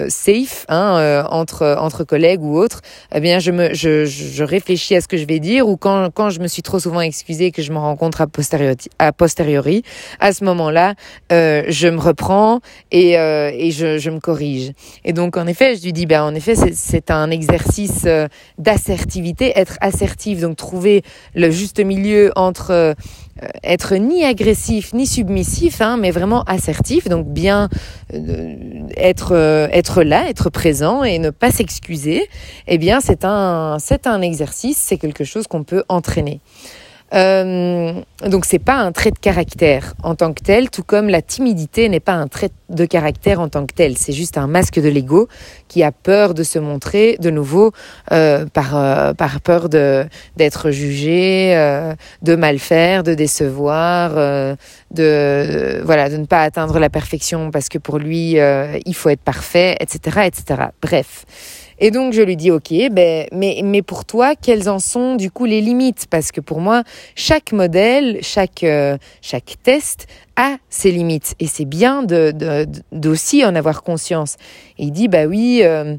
safe, 0.09 0.67
hein, 0.69 1.25
entre 1.31 1.77
entre 1.79 2.05
collègues 2.05 2.43
ou 2.43 2.59
autres. 2.59 2.81
Eh 3.15 3.21
bien, 3.21 3.39
je 3.39 3.51
me 3.51 3.73
je, 3.73 4.05
je 4.05 4.45
réfléchis 4.45 4.95
à 4.95 5.01
ce 5.01 5.09
que 5.09 5.17
je 5.17 5.27
vais 5.27 5.39
dire 5.39 5.67
ou 5.69 5.77
quand 5.79 6.11
quand 6.11 6.29
je 6.29 6.41
me 6.41 6.47
suis 6.47 6.63
trop 6.63 6.79
souvent 6.79 7.01
excusée 7.01 7.51
que 7.51 7.63
je 7.63 7.73
me 7.73 7.79
rencontre 7.79 8.21
à 8.21 8.27
posteriori, 8.27 8.77
à 8.99 9.13
posteriori, 9.13 9.83
à 10.21 10.33
ce 10.35 10.45
moment-là, 10.45 10.95
je 11.31 11.89
me 11.89 11.99
reprends 12.01 12.61
et 12.91 13.13
et 13.13 13.71
je 13.71 13.99
je 13.99 14.11
me 14.11 14.21
corrige. 14.21 14.73
Et 15.05 15.13
donc, 15.13 15.37
en 15.37 15.47
effet, 15.47 15.77
je 15.77 15.83
lui 15.83 15.93
dis, 15.93 16.07
ben 16.07 16.23
en 16.23 16.35
effet, 16.35 16.55
c'est 16.75 17.11
un 17.11 17.31
exercice 17.31 18.07
d'assertivité 18.59 19.53
être 19.57 19.77
assertif, 19.81 20.41
donc 20.41 20.57
trouver 20.57 21.03
le 21.35 21.51
juste 21.51 21.81
milieu 21.81 22.33
entre 22.37 22.95
euh, 23.43 23.49
être 23.63 23.95
ni 23.97 24.25
agressif 24.25 24.93
ni 24.93 25.07
submissif, 25.07 25.81
hein, 25.81 25.97
mais 25.97 26.11
vraiment 26.11 26.43
assertif, 26.45 27.09
donc 27.09 27.27
bien 27.27 27.69
euh, 28.13 28.55
être 28.97 29.33
euh, 29.33 29.69
être 29.73 30.03
là, 30.03 30.29
être 30.29 30.51
présent 30.51 31.05
et 31.05 31.19
ne 31.19 31.31
pas 31.31 31.51
s'excuser. 31.51 32.29
Eh 32.67 32.79
bien, 32.79 33.01
c'est 33.01 33.25
un 33.25 33.79
c'est 33.79 34.07
un 34.07 34.21
exercice, 34.21 34.79
c'est 34.79 34.99
quelque 34.99 35.25
chose 35.25 35.47
qu'on 35.47 35.65
peut 35.65 35.85
entraîner. 35.89 36.41
Euh, 37.13 37.93
donc 38.27 38.45
c'est 38.45 38.61
pas 38.61 38.77
un 38.77 38.93
trait 38.93 39.11
de 39.11 39.19
caractère 39.19 39.95
en 40.03 40.15
tant 40.15 40.33
que 40.33 40.43
tel, 40.43 40.71
tout 40.71 40.85
comme 40.85 41.09
la 41.09 41.23
timidité 41.23 41.89
n'est 41.89 42.01
pas 42.01 42.13
un 42.13 42.29
trait 42.29 42.51
de 42.69 42.85
caractère 42.85 43.41
en 43.41 43.49
tant 43.49 43.67
que 43.67 43.75
tel. 43.75 43.97
C'est 43.97 44.13
juste 44.13 44.39
un 44.39 44.47
masque 44.47 44.79
de 44.79 44.89
l'ego 44.89 45.29
qui 45.69 45.83
a 45.83 45.91
peur 45.91 46.35
de 46.35 46.43
se 46.43 46.59
montrer 46.59 47.17
de 47.21 47.31
nouveau 47.31 47.73
euh, 48.13 48.47
par 48.47 48.77
euh, 48.77 49.13
par 49.15 49.41
peur 49.41 49.69
de 49.69 50.07
d'être 50.37 50.71
jugé, 50.71 51.57
euh, 51.57 51.95
de 52.23 52.37
mal 52.37 52.59
faire, 52.59 53.03
de 53.03 53.15
décevoir, 53.15 54.13
euh, 54.17 54.55
de 54.93 55.81
voilà 55.85 56.09
de 56.11 56.17
ne 56.17 56.27
pas 56.27 56.43
atteindre 56.43 56.79
la 56.79 56.91
perfection 56.91 57.51
parce 57.51 57.69
que 57.69 57.79
pour 57.79 57.99
lui 57.99 58.37
il 58.87 58.95
faut 58.95 59.09
être 59.09 59.23
parfait, 59.23 59.77
etc., 59.81 60.21
etc. 60.27 60.63
Bref. 60.81 61.25
Et 61.81 61.91
donc 61.91 62.13
je 62.13 62.23
lui 62.23 62.37
dis 62.37 62.51
ok, 62.51 62.73
ben 62.93 63.27
mais 63.33 63.61
mais 63.65 63.83
pour 63.83 64.05
toi, 64.05 64.35
quelles 64.37 64.69
en 64.69 64.79
sont 64.79 65.17
du 65.17 65.31
coup 65.31 65.47
les 65.47 65.61
limites? 65.61 66.07
Parce 66.11 66.31
que 66.31 66.41
pour 66.41 66.61
moi, 66.61 66.85
chaque 67.15 67.53
modèle, 67.53 68.19
chaque 68.23 68.63
euh, 68.63 68.99
chaque 69.23 69.57
test 69.63 70.07
a 70.37 70.57
ses 70.69 70.93
limites 70.93 71.35
et 71.41 71.47
c'est 71.47 71.65
bien 71.65 72.03
de 72.03 72.67
d'aussi 72.93 73.45
en 73.45 73.55
avoir 73.55 73.83
conscience. 73.83 74.37
Et 74.79 74.85
il 74.85 74.93
dit 74.93 75.09
bah 75.09 75.25
oui. 75.25 75.63
Euh, 75.65 75.97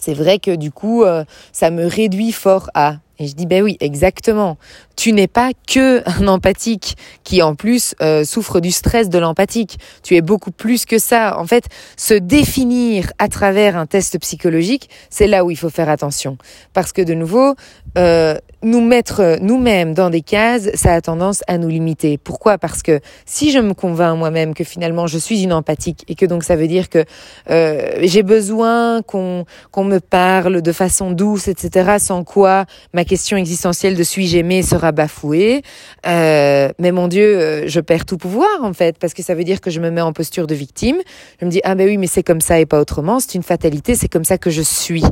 c'est 0.00 0.14
vrai 0.14 0.38
que 0.38 0.54
du 0.54 0.70
coup, 0.70 1.02
euh, 1.02 1.24
ça 1.52 1.70
me 1.70 1.84
réduit 1.86 2.32
fort 2.32 2.70
à. 2.74 2.96
Et 3.18 3.26
je 3.26 3.34
dis, 3.34 3.46
ben 3.46 3.62
oui, 3.62 3.76
exactement. 3.80 4.58
Tu 4.96 5.12
n'es 5.12 5.26
pas 5.26 5.50
que 5.66 6.02
un 6.08 6.28
empathique 6.28 6.96
qui 7.24 7.42
en 7.42 7.54
plus 7.54 7.94
euh, 8.00 8.24
souffre 8.24 8.60
du 8.60 8.70
stress 8.70 9.08
de 9.08 9.18
l'empathique. 9.18 9.78
Tu 10.02 10.16
es 10.16 10.20
beaucoup 10.20 10.50
plus 10.50 10.84
que 10.84 10.98
ça. 10.98 11.38
En 11.38 11.46
fait, 11.46 11.64
se 11.96 12.14
définir 12.14 13.12
à 13.18 13.28
travers 13.28 13.76
un 13.76 13.86
test 13.86 14.18
psychologique, 14.20 14.88
c'est 15.10 15.26
là 15.26 15.44
où 15.44 15.50
il 15.50 15.56
faut 15.56 15.70
faire 15.70 15.88
attention. 15.88 16.38
Parce 16.72 16.92
que 16.92 17.02
de 17.02 17.14
nouveau, 17.14 17.54
euh, 17.96 18.36
nous 18.62 18.80
mettre 18.80 19.38
nous-mêmes 19.40 19.94
dans 19.94 20.10
des 20.10 20.20
cases, 20.20 20.70
ça 20.74 20.94
a 20.94 21.00
tendance 21.00 21.42
à 21.46 21.58
nous 21.58 21.68
limiter. 21.68 22.18
Pourquoi? 22.18 22.58
Parce 22.58 22.82
que 22.82 23.00
si 23.24 23.52
je 23.52 23.58
me 23.60 23.72
convainc 23.72 24.18
moi-même 24.18 24.54
que 24.54 24.64
finalement 24.64 25.06
je 25.06 25.18
suis 25.18 25.42
une 25.42 25.52
empathique 25.52 26.04
et 26.08 26.16
que 26.16 26.26
donc 26.26 26.42
ça 26.42 26.56
veut 26.56 26.66
dire 26.66 26.88
que 26.88 27.04
euh, 27.50 27.98
j'ai 28.02 28.24
besoin 28.24 29.02
qu'on 29.02 29.44
qu'on 29.70 29.84
me 29.84 30.00
parle 30.00 30.60
de 30.60 30.72
façon 30.72 31.12
douce, 31.12 31.46
etc. 31.46 31.96
Sans 31.98 32.24
quoi 32.24 32.64
ma 32.92 33.04
question 33.04 33.36
existentielle 33.36 33.96
de 33.96 34.02
suis-je 34.02 34.38
aimé 34.38 34.62
sera 34.62 34.90
bafouée. 34.90 35.62
Euh, 36.06 36.70
mais 36.80 36.90
mon 36.90 37.06
Dieu, 37.06 37.38
euh, 37.38 37.68
je 37.68 37.80
perds 37.80 38.06
tout 38.06 38.18
pouvoir 38.18 38.48
en 38.62 38.72
fait 38.72 38.98
parce 38.98 39.14
que 39.14 39.22
ça 39.22 39.34
veut 39.34 39.44
dire 39.44 39.60
que 39.60 39.70
je 39.70 39.80
me 39.80 39.90
mets 39.90 40.00
en 40.00 40.12
posture 40.12 40.48
de 40.48 40.54
victime. 40.56 40.96
Je 41.40 41.46
me 41.46 41.50
dis 41.50 41.60
ah 41.62 41.76
ben 41.76 41.86
oui 41.86 41.96
mais 41.96 42.08
c'est 42.08 42.24
comme 42.24 42.40
ça 42.40 42.58
et 42.58 42.66
pas 42.66 42.80
autrement. 42.80 43.20
C'est 43.20 43.34
une 43.34 43.44
fatalité. 43.44 43.94
C'est 43.94 44.08
comme 44.08 44.24
ça 44.24 44.36
que 44.36 44.50
je 44.50 44.62
suis. 44.62 45.04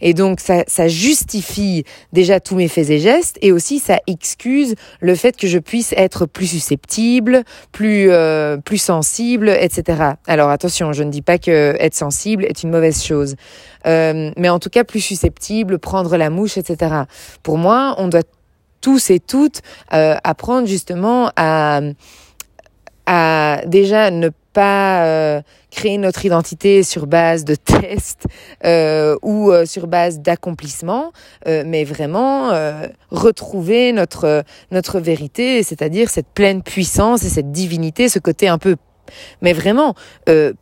Et 0.00 0.14
donc 0.14 0.38
ça 0.38 0.62
ça 0.68 0.86
justifie 0.86 1.84
déjà 2.12 2.38
tous 2.38 2.54
mes 2.54 2.68
faits 2.68 2.91
gestes 2.98 3.38
et 3.40 3.52
aussi 3.52 3.78
ça 3.78 3.98
excuse 4.06 4.74
le 5.00 5.14
fait 5.14 5.36
que 5.36 5.46
je 5.46 5.58
puisse 5.58 5.92
être 5.96 6.26
plus 6.26 6.46
susceptible, 6.46 7.44
plus 7.72 8.10
euh, 8.10 8.56
plus 8.56 8.78
sensible, 8.78 9.48
etc. 9.48 10.14
Alors 10.26 10.50
attention, 10.50 10.92
je 10.92 11.02
ne 11.02 11.10
dis 11.10 11.22
pas 11.22 11.38
que 11.38 11.76
être 11.78 11.94
sensible 11.94 12.44
est 12.44 12.62
une 12.62 12.70
mauvaise 12.70 13.02
chose, 13.02 13.36
euh, 13.86 14.30
mais 14.36 14.48
en 14.48 14.58
tout 14.58 14.70
cas 14.70 14.84
plus 14.84 15.00
susceptible, 15.00 15.78
prendre 15.78 16.16
la 16.16 16.30
mouche, 16.30 16.58
etc. 16.58 17.02
Pour 17.42 17.58
moi, 17.58 17.94
on 17.98 18.08
doit 18.08 18.22
tous 18.80 19.10
et 19.10 19.20
toutes 19.20 19.62
euh, 19.92 20.16
apprendre 20.24 20.66
justement 20.66 21.30
à 21.36 21.80
à 23.06 23.62
déjà 23.66 24.10
ne 24.10 24.28
pas 24.28 24.41
euh, 24.58 25.40
créer 25.70 25.96
notre 25.98 26.26
identité 26.26 26.82
sur 26.82 27.06
base 27.06 27.44
de 27.44 27.54
tests 27.54 28.26
euh, 28.64 29.16
ou 29.22 29.50
euh, 29.50 29.64
sur 29.64 29.86
base 29.86 30.20
d'accomplissements, 30.20 31.12
mais 31.46 31.84
vraiment 31.84 32.52
retrouver 33.10 33.92
notre 33.92 34.44
notre 34.70 35.00
vérité, 35.00 35.62
c'est-à-dire 35.62 36.10
cette 36.10 36.28
pleine 36.28 36.62
puissance 36.62 37.24
et 37.24 37.28
cette 37.28 37.52
divinité, 37.52 38.08
ce 38.08 38.18
côté 38.18 38.48
un 38.48 38.58
peu 38.58 38.76
mais 39.42 39.52
vraiment 39.52 39.94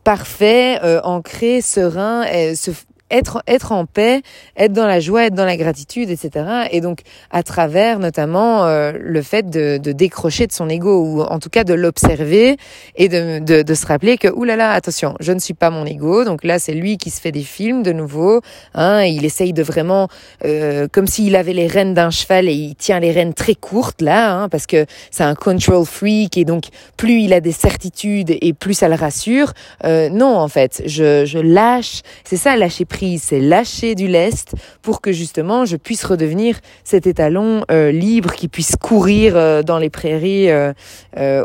parfait, 0.03 0.79
ancré, 1.03 1.61
serein, 1.61 2.25
se, 2.55 2.71
être, 3.11 3.43
être 3.47 3.71
en 3.71 3.85
paix, 3.85 4.21
être 4.57 4.73
dans 4.73 4.87
la 4.87 4.99
joie, 4.99 5.25
être 5.25 5.35
dans 5.35 5.45
la 5.45 5.57
gratitude, 5.57 6.09
etc. 6.09 6.45
Et 6.71 6.81
donc, 6.81 7.01
à 7.29 7.43
travers 7.43 7.99
notamment 7.99 8.65
euh, 8.65 8.93
le 8.97 9.21
fait 9.21 9.49
de, 9.49 9.77
de, 9.77 9.91
décrocher 9.91 10.47
de 10.47 10.51
son 10.51 10.69
ego, 10.69 11.03
ou 11.03 11.21
en 11.21 11.39
tout 11.39 11.49
cas 11.49 11.63
de 11.63 11.73
l'observer 11.73 12.57
et 12.95 13.09
de, 13.09 13.39
de, 13.39 13.61
de, 13.61 13.73
se 13.73 13.85
rappeler 13.85 14.17
que, 14.17 14.29
oulala, 14.29 14.71
attention, 14.71 15.15
je 15.19 15.31
ne 15.31 15.39
suis 15.39 15.53
pas 15.53 15.69
mon 15.69 15.85
ego. 15.85 16.23
Donc 16.23 16.43
là, 16.43 16.57
c'est 16.57 16.73
lui 16.73 16.97
qui 16.97 17.09
se 17.09 17.21
fait 17.21 17.31
des 17.31 17.43
films 17.43 17.83
de 17.83 17.91
nouveau. 17.91 18.41
Hein, 18.73 19.03
il 19.03 19.25
essaye 19.25 19.53
de 19.53 19.63
vraiment, 19.63 20.07
euh, 20.45 20.87
comme 20.91 21.07
s'il 21.07 21.35
avait 21.35 21.53
les 21.53 21.67
rênes 21.67 21.93
d'un 21.93 22.09
cheval 22.09 22.47
et 22.47 22.53
il 22.53 22.75
tient 22.75 22.99
les 22.99 23.11
rênes 23.11 23.33
très 23.33 23.55
courtes 23.55 24.01
là, 24.01 24.33
hein, 24.33 24.49
parce 24.49 24.65
que 24.65 24.85
c'est 25.11 25.23
un 25.23 25.35
control 25.35 25.85
freak 25.85 26.37
et 26.37 26.45
donc 26.45 26.65
plus 26.97 27.21
il 27.21 27.33
a 27.33 27.41
des 27.41 27.51
certitudes 27.51 28.35
et 28.41 28.53
plus 28.53 28.73
ça 28.73 28.87
le 28.87 28.95
rassure. 28.95 29.53
Euh, 29.83 30.09
non, 30.09 30.37
en 30.37 30.47
fait, 30.47 30.81
je, 30.85 31.25
je 31.25 31.39
lâche. 31.39 32.01
C'est 32.23 32.37
ça, 32.37 32.55
lâcher 32.55 32.85
prise 32.85 33.00
c'est 33.17 33.39
lâcher 33.39 33.95
du 33.95 34.07
lest 34.07 34.53
pour 34.81 35.01
que 35.01 35.11
justement 35.11 35.65
je 35.65 35.77
puisse 35.77 36.03
redevenir 36.03 36.59
cet 36.83 37.07
étalon 37.07 37.63
euh, 37.71 37.91
libre 37.91 38.33
qui 38.33 38.47
puisse 38.47 38.75
courir 38.75 39.35
euh, 39.35 39.63
dans 39.63 39.77
les 39.77 39.89
prairies 39.89 40.49
euh, 40.51 40.73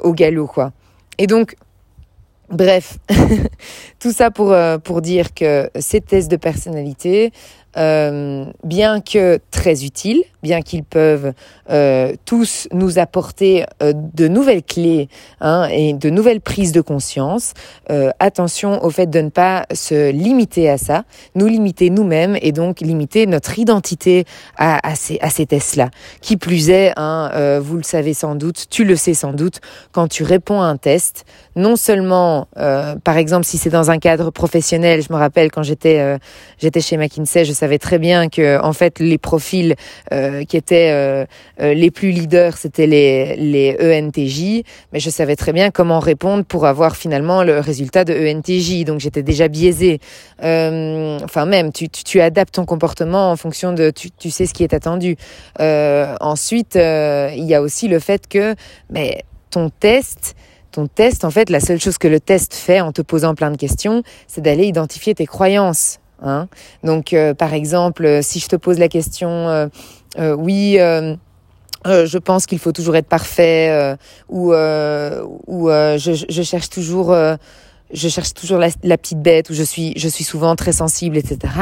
au 0.03 0.13
galop 0.13 0.47
quoi. 0.47 0.73
Et 1.19 1.27
donc 1.27 1.57
Bref, 2.49 2.99
tout 3.99 4.13
ça 4.13 4.31
pour, 4.31 4.55
pour 4.85 5.03
dire 5.03 5.35
que 5.35 5.69
ces 5.81 6.01
tests 6.01 6.31
de 6.31 6.37
personnalité, 6.37 7.33
bien 7.75 9.01
que 9.01 9.41
très 9.51 9.85
utiles, 9.85 10.23
bien 10.47 10.63
qu'ils 10.63 10.85
peuvent 10.85 11.33
euh, 11.71 12.15
tous 12.25 12.69
nous 12.73 13.01
apporter 13.01 13.65
euh, 13.83 13.93
de 13.93 14.29
nouvelles 14.29 14.63
clés 14.63 15.09
hein, 15.41 15.67
et 15.73 15.93
de 15.93 16.09
nouvelles 16.09 16.41
prises 16.41 16.71
de 16.71 16.81
conscience, 16.81 17.53
euh, 17.91 18.11
attention 18.21 18.85
au 18.85 18.91
fait 18.91 19.11
de 19.11 19.21
ne 19.21 19.31
pas 19.31 19.67
se 19.75 20.13
limiter 20.13 20.71
à 20.71 20.79
ça, 20.79 21.03
nous 21.35 21.49
limiter 21.49 21.91
nous-mêmes 21.91 22.39
et 22.41 22.53
donc 22.53 22.81
limiter 22.81 23.27
notre 23.27 23.59
identité 23.59 24.25
à, 24.57 24.95
ces, 24.95 25.47
tests-là. 25.47 25.91
Qui 26.21 26.37
plus 26.37 26.71
est, 26.71 26.93
hein, 26.97 27.59
vous 27.61 27.77
le 27.77 27.83
savez 27.83 28.15
sans 28.15 28.37
doute, 28.37 28.67
tu 28.71 28.85
le 28.85 28.95
sais 28.95 29.15
sans 29.15 29.33
doute, 29.33 29.61
quand 29.91 30.07
tu 30.07 30.23
réponds 30.23 30.63
à 30.63 30.67
un 30.67 30.77
test, 30.77 31.25
non 31.57 31.77
seulement, 31.77 32.47
par 32.55 33.17
exemple, 33.17 33.45
si 33.45 33.59
c'est 33.59 33.71
dans 33.71 33.91
un 33.91 33.99
cadre 33.99 34.31
professionnel, 34.31 35.03
je 35.03 35.13
me 35.13 35.19
rappelle 35.19 35.51
quand 35.51 35.63
j'étais 35.63 36.19
chez 36.81 36.97
McKinsey, 36.97 37.45
je 37.45 37.53
savais 37.53 37.79
très 37.79 37.99
bien 37.99 38.29
que 38.29 38.61
en 38.61 38.73
fait 38.73 39.01
les 39.01 39.19
profils 39.19 39.75
qui 40.45 40.57
étaient 40.57 40.91
euh, 40.93 41.25
euh, 41.61 41.75
les 41.75 41.91
plus 41.91 42.11
leaders, 42.11 42.57
c'était 42.57 42.87
les, 42.87 43.37
les 43.37 43.77
ENTJ, 43.81 44.63
mais 44.93 45.01
je 45.01 45.11
savais 45.11 45.37
très 45.37 45.53
bien 45.53 45.71
comment 45.71 46.01
répondre 46.01 46.45
pour 46.45 46.67
avoir 46.67 46.97
finalement 46.97 47.43
le 47.43 47.61
résultat 47.61 48.05
de 48.05 48.15
ENTJ, 48.15 48.85
donc 48.85 49.01
j'étais 49.01 49.23
déjà 49.23 49.49
biaisée. 49.49 50.01
enfin 50.39 51.47
même, 51.47 51.73
tu, 51.73 51.89
tu, 51.89 52.21
adaptes 52.21 52.55
ton 52.55 52.65
comportement 52.65 53.31
en 53.31 53.37
fonction 53.37 53.73
de, 53.73 53.91
tu, 53.91 54.11
tu 54.11 54.31
sais 54.31 54.47
ce 54.47 54.55
qui 54.55 54.63
est 54.63 54.75
attendu. 54.75 55.17
ensuite, 55.59 56.77
il 56.77 57.45
y 57.45 57.55
a 57.55 57.63
aussi 57.63 57.89
le 57.89 57.99
fait 57.99 58.27
que, 58.29 58.55
mais 58.91 59.25
ton 59.51 59.71
test, 59.71 60.35
ton 60.73 60.87
test, 60.87 61.25
en 61.25 61.31
fait, 61.31 61.51
la 61.51 61.61
seule 61.61 61.81
chose 61.81 61.99
que 61.99 62.09
le 62.09 62.21
test 62.21 62.55
fait 62.55 62.81
en 62.81 62.93
te 62.93 63.03
posant 63.03 63.35
plein 63.35 63.51
de 63.51 63.57
questions, 63.57 64.03
c'est 64.27 64.41
d'aller 64.41 64.67
identifier 64.67 65.15
tes 65.15 65.27
croyances. 65.27 65.99
Hein 66.23 66.49
Donc, 66.83 67.15
par 67.39 67.55
exemple, 67.55 68.21
si 68.23 68.41
je 68.41 68.49
te 68.49 68.57
pose 68.57 68.79
la 68.79 68.89
question, 68.89 69.29
euh, 69.29 69.69
oui. 70.19 70.77
Euh, 70.79 71.15
euh, 71.87 72.07
je 72.07 72.19
pense 72.19 72.47
qu'il 72.47 72.59
faut 72.59 72.73
toujours 72.73 72.97
être 72.97 73.07
parfait 73.07 73.97
ou 74.29 74.53
je, 74.53 76.43
cherche 76.43 76.69
toujours 76.69 77.15
je 77.93 78.09
cherche 78.09 78.35
toujours 78.35 78.59
la, 78.59 78.99
petite 78.99 79.23
bête 79.23 79.51
ou 79.51 79.55
je 79.55 79.63
suis 79.63 79.93
je 79.97 80.09
suis 80.09 80.25
souvent 80.25 80.57
très 80.57 80.73
sensible 80.73 81.17
etc 81.17 81.53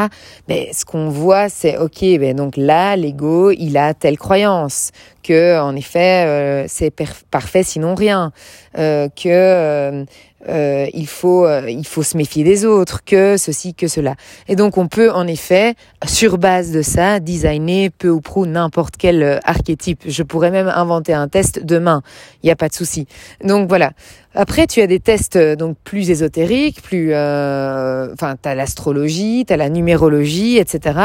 mais 0.49 0.71
ce 0.73 0.87
qu'on 0.87 1.11
voit 1.11 1.51
c'est 1.51 1.77
ok 1.77 2.01
ben 2.19 2.35
donc 2.35 2.57
là 2.57 2.97
l'ego 2.97 3.51
il 3.51 3.77
a 3.77 3.93
telle 3.93 4.17
croyance 4.17 4.93
que 5.23 5.61
en 5.61 5.77
effet 5.77 6.65
c'est 6.69 6.91
parfait 7.31 7.63
sinon 7.63 7.95
rien 7.95 8.33
que 8.75 10.07
euh, 10.49 10.87
il 10.93 11.07
faut 11.07 11.47
euh, 11.47 11.69
il 11.69 11.87
faut 11.87 12.03
se 12.03 12.17
méfier 12.17 12.45
des 12.45 12.65
autres, 12.65 13.05
que 13.05 13.37
ceci, 13.37 13.75
que 13.75 13.89
cela. 13.89 14.15
Et 14.49 14.57
donc 14.57 14.77
on 14.79 14.89
peut 14.89 15.11
en 15.11 15.27
effet, 15.27 15.75
sur 16.07 16.39
base 16.39 16.71
de 16.71 16.83
ça, 16.83 17.21
designer 17.21 17.91
peu 17.91 18.09
ou 18.11 18.21
prou 18.21 18.47
n'importe 18.47 18.97
quel 18.97 19.23
euh, 19.23 19.39
archétype. 19.45 20.03
Je 20.07 20.23
pourrais 20.23 20.51
même 20.51 20.69
inventer 20.69 21.15
un 21.15 21.29
test 21.29 21.65
demain, 21.65 22.03
il 22.43 22.47
n'y 22.47 22.53
a 22.53 22.57
pas 22.57 22.69
de 22.69 22.75
souci. 22.75 23.07
Donc 23.43 23.69
voilà. 23.69 23.93
Après, 24.35 24.67
tu 24.67 24.81
as 24.81 24.87
des 24.87 25.01
tests 25.01 25.39
donc 25.39 25.77
plus 25.85 26.11
ésotériques, 26.11 26.83
plus, 26.83 27.11
euh, 27.13 28.13
enfin, 28.13 28.37
t'as 28.41 28.55
l'astrologie, 28.55 29.45
t'as 29.47 29.57
la 29.57 29.69
numérologie, 29.69 30.59
etc. 30.59 30.99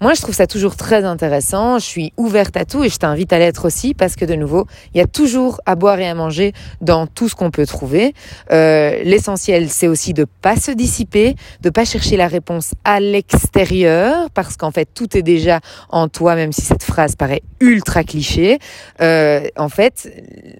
Moi, 0.00 0.14
je 0.14 0.22
trouve 0.22 0.34
ça 0.34 0.46
toujours 0.46 0.76
très 0.76 1.04
intéressant. 1.04 1.78
Je 1.78 1.84
suis 1.84 2.12
ouverte 2.16 2.56
à 2.56 2.64
tout 2.64 2.84
et 2.84 2.88
je 2.88 2.96
t'invite 2.96 3.32
à 3.32 3.38
l'être 3.38 3.66
aussi 3.66 3.94
parce 3.94 4.16
que 4.16 4.24
de 4.24 4.34
nouveau, 4.34 4.66
il 4.94 4.98
y 4.98 5.00
a 5.00 5.06
toujours 5.06 5.60
à 5.66 5.74
boire 5.74 5.98
et 5.98 6.08
à 6.08 6.14
manger 6.14 6.52
dans 6.80 7.06
tout 7.06 7.28
ce 7.28 7.34
qu'on 7.34 7.50
peut 7.50 7.66
trouver. 7.66 8.14
Euh, 8.52 8.68
euh, 8.68 9.02
l'essentiel, 9.04 9.68
c'est 9.70 9.88
aussi 9.88 10.12
de 10.12 10.24
pas 10.24 10.56
se 10.56 10.70
dissiper, 10.70 11.34
de 11.62 11.70
pas 11.70 11.84
chercher 11.84 12.16
la 12.16 12.26
réponse 12.26 12.74
à 12.84 13.00
l'extérieur, 13.00 14.28
parce 14.34 14.56
qu'en 14.56 14.70
fait, 14.70 14.88
tout 14.92 15.16
est 15.16 15.22
déjà 15.22 15.60
en 15.90 16.08
toi, 16.08 16.34
même 16.34 16.52
si 16.52 16.62
cette 16.62 16.82
phrase 16.82 17.16
paraît 17.16 17.42
ultra 17.60 18.04
cliché. 18.04 18.58
Euh, 19.00 19.40
en 19.56 19.68
fait, 19.68 20.10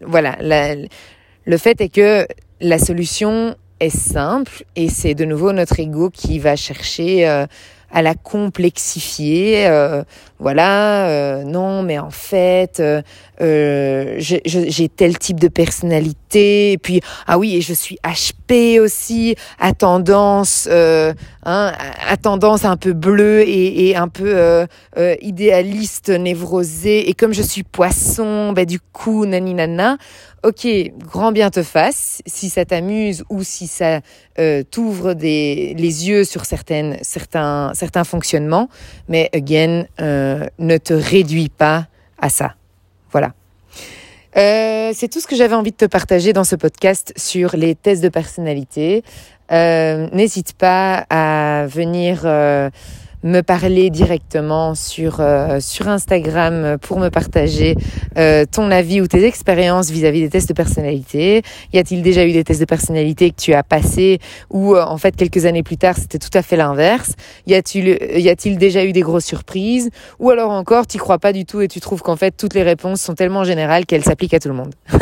voilà, 0.07 0.37
le 1.49 1.57
fait 1.57 1.81
est 1.81 1.89
que 1.89 2.29
la 2.61 2.79
solution 2.79 3.57
est 3.81 3.89
simple 3.89 4.65
et 4.77 4.91
c'est 4.91 5.15
de 5.15 5.25
nouveau 5.25 5.53
notre 5.53 5.81
ego 5.81 6.11
qui 6.11 6.39
va 6.39 6.57
chercher 6.57 7.27
euh, 7.27 7.47
à 7.91 8.03
la 8.03 8.15
complexifier. 8.15 9.67
Euh, 9.67 10.03
voilà, 10.39 11.09
euh, 11.09 11.45
non, 11.45 11.83
mais 11.83 11.99
en 11.99 12.11
fait, 12.11 12.83
euh, 13.41 14.17
j'ai 14.19 14.89
tel 14.89 15.19
type 15.19 15.41
de 15.41 15.49
personnalité. 15.49 16.73
Et 16.73 16.79
puis, 16.79 17.01
ah 17.27 17.39
oui, 17.39 17.57
et 17.57 17.61
je 17.61 17.73
suis 17.73 17.99
HP 18.05 18.81
aussi, 18.81 19.35
à 19.59 19.73
tendance, 19.73 20.69
hein, 20.71 21.73
à 22.07 22.17
tendance 22.17 22.65
un 22.65 22.77
peu 22.77 22.93
bleue 22.93 23.41
et, 23.41 23.89
et 23.89 23.97
un 23.97 24.09
peu 24.09 24.67
idéaliste, 25.21 26.11
névrosée. 26.11 27.09
Et 27.09 27.15
comme 27.15 27.33
je 27.33 27.43
suis 27.43 27.63
poisson, 27.63 28.53
ben 28.53 28.67
du 28.67 28.81
coup, 28.81 29.25
nani 29.25 29.55
nana 29.55 29.97
ok, 30.45 30.67
grand 30.99 31.33
bien 31.33 31.51
te 31.51 31.63
fasse, 31.63 32.23
si 32.27 32.49
ça 32.49 32.65
t'amuse 32.65 33.25
ou 33.29 33.43
si 33.43 33.67
ça 33.67 34.01
euh, 34.39 34.63
t'ouvre 34.63 35.13
les 35.13 36.09
yeux 36.09 36.25
sur 36.25 36.45
certaines, 36.45 36.99
certains, 37.03 37.73
certains 37.75 38.05
fonctionnements, 38.05 38.69
mais 39.09 39.31
again, 39.33 39.85
euh, 40.01 40.47
ne 40.59 40.79
te 40.79 40.95
réduis 40.95 41.49
pas 41.49 41.87
à 42.21 42.29
ça. 42.29 42.58
Voilà. 43.13 43.33
Euh, 44.37 44.93
c'est 44.95 45.09
tout 45.09 45.21
ce 45.21 45.27
que 45.27 45.37
j'avais 45.37 45.55
envie 45.55 45.73
de 45.73 45.77
te 45.77 45.85
partager 45.85 46.33
dans 46.33 46.45
ce 46.45 46.57
podcast 46.57 47.13
sur 47.17 47.57
les 47.57 47.75
tests 47.75 48.03
de 48.03 48.09
personnalité. 48.09 49.03
N'hésite 49.51 50.53
pas 50.53 51.07
à 51.09 51.67
venir 51.67 52.27
me 53.23 53.41
parler 53.41 53.91
directement 53.91 54.75
sur 54.75 55.21
euh, 55.21 55.61
sur 55.61 55.89
Instagram 55.89 56.79
pour 56.81 57.01
me 57.01 57.09
partager 57.09 57.77
euh, 58.17 58.45
ton 58.51 58.71
avis 58.71 59.01
ou 59.01 59.07
tes 59.07 59.25
expériences 59.25 59.91
vis-à-vis 59.91 60.21
des 60.21 60.29
tests 60.29 60.49
de 60.49 60.55
personnalité. 60.55 61.43
Y 61.73 61.79
a-t-il 61.79 62.03
déjà 62.03 62.25
eu 62.25 62.33
des 62.33 62.45
tests 62.45 62.61
de 62.61 62.65
personnalité 62.65 63.31
que 63.31 63.37
tu 63.37 63.55
as 63.55 63.63
passés 63.63 64.21
ou 64.51 64.75
euh, 64.75 64.85
en 64.85 64.99
fait 64.99 65.17
quelques 65.17 65.47
années 65.47 65.63
plus 65.63 65.77
tard 65.77 65.97
c'était 65.97 66.19
tout 66.19 66.31
à 66.35 66.43
fait 66.43 66.57
l'inverse? 66.57 67.15
Y 67.47 67.55
a-t-il 67.55 68.21
y 68.21 68.29
a-t-il 68.29 68.59
déjà 68.59 68.85
eu 68.85 68.93
des 68.93 69.03
grosses 69.03 69.27
surprises? 69.27 69.91
Ou 70.21 70.31
alors 70.31 70.51
encore 70.51 70.87
tu 70.87 70.99
crois 70.99 71.19
pas 71.19 71.33
du 71.33 71.45
tout 71.45 71.61
et 71.61 71.69
tu 71.69 71.81
trouves 71.81 72.03
qu'en 72.03 72.17
fait 72.17 72.37
toutes 72.37 72.55
les 72.55 72.63
réponses 72.63 73.01
sont 73.01 73.15
tellement 73.15 73.45
générales 73.45 73.87
qu'elles 73.87 74.05
s'appliquent 74.05 74.35
à 74.35 74.41
tout 74.41 74.49
le 74.49 74.55
monde. 74.55 74.75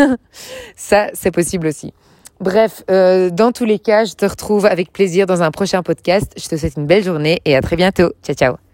Ça 0.76 1.08
c'est 1.12 1.30
possible 1.30 1.66
aussi. 1.66 1.92
Bref, 2.40 2.82
euh, 2.90 3.30
dans 3.30 3.52
tous 3.52 3.64
les 3.64 3.78
cas, 3.78 4.04
je 4.04 4.14
te 4.14 4.26
retrouve 4.26 4.66
avec 4.66 4.92
plaisir 4.92 5.26
dans 5.26 5.42
un 5.42 5.50
prochain 5.50 5.82
podcast. 5.82 6.32
Je 6.36 6.48
te 6.48 6.56
souhaite 6.56 6.76
une 6.76 6.86
belle 6.86 7.04
journée 7.04 7.40
et 7.44 7.56
à 7.56 7.62
très 7.62 7.76
bientôt. 7.76 8.12
Ciao, 8.22 8.34
ciao. 8.36 8.65